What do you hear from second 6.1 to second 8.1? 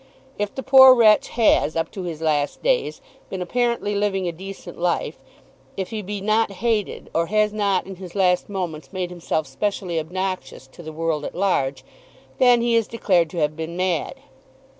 not hated, or has not in